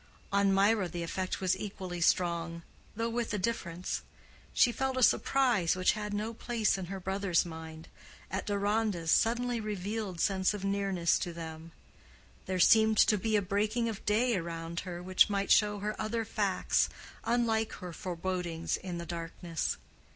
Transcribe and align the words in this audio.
On 0.31 0.51
Mirah 0.51 0.89
the 0.89 1.03
effect 1.03 1.39
was 1.39 1.55
equally 1.55 2.01
strong, 2.01 2.63
though 2.95 3.07
with 3.07 3.35
a 3.35 3.37
difference: 3.37 4.01
she 4.51 4.71
felt 4.71 4.97
a 4.97 5.03
surprise 5.03 5.75
which 5.75 5.91
had 5.91 6.11
no 6.11 6.33
place 6.33 6.75
in 6.75 6.85
her 6.85 6.99
brother's 6.99 7.45
mind, 7.45 7.87
at 8.31 8.47
Deronda's 8.47 9.11
suddenly 9.11 9.59
revealed 9.59 10.19
sense 10.19 10.55
of 10.55 10.65
nearness 10.65 11.19
to 11.19 11.33
them: 11.33 11.71
there 12.47 12.59
seemed 12.59 12.97
to 12.97 13.15
be 13.15 13.35
a 13.35 13.43
breaking 13.43 13.87
of 13.89 14.03
day 14.03 14.35
around 14.35 14.79
her 14.79 15.03
which 15.03 15.29
might 15.29 15.51
show 15.51 15.77
her 15.77 15.95
other 16.01 16.25
facts 16.25 16.89
unlike 17.23 17.73
her 17.73 17.93
forebodings 17.93 18.77
in 18.77 18.97
the 18.97 19.05
darkness. 19.05 19.77